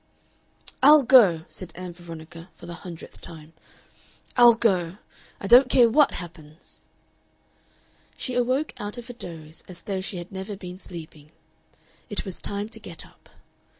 [0.81, 3.53] "I'll go," said Ann Veronica for the hundredth time.
[4.35, 4.97] "I'll go.
[5.39, 6.83] I don't care WHAT happens."
[8.17, 11.29] She awoke out of a doze, as though she had never been sleeping.
[12.09, 13.29] It was time to get up.